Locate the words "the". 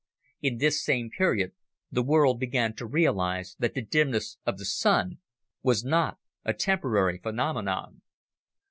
1.91-2.01, 3.75-3.83, 4.57-4.65